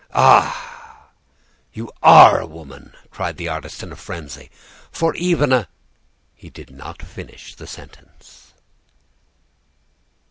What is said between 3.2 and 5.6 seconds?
the artist in a frenzy; 'for even